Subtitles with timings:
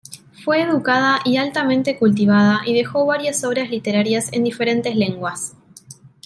[0.43, 5.55] Fue educada y altamente cultivada y dejó varias obras literarias en diferentes lenguas.